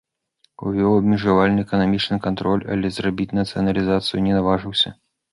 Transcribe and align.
Увёў 0.67 0.93
абмежаваны 0.99 1.65
эканамічны 1.65 2.17
кантроль, 2.23 2.63
але 2.75 2.91
зрабіць 2.95 3.35
нацыяналізацыю 3.41 4.23
не 4.29 4.33
наважыўся. 4.39 4.89